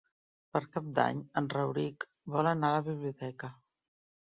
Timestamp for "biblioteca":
2.91-3.55